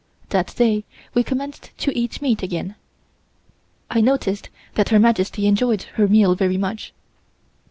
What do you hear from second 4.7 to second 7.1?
that Her Majesty enjoyed her meal very much.